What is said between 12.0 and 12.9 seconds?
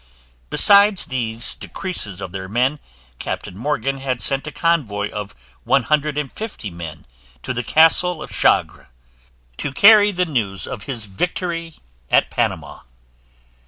at Panama.